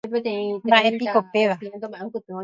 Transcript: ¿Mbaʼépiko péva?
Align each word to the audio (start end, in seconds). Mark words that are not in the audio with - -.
¿Mbaʼépiko 0.69 1.19
péva? 1.31 1.55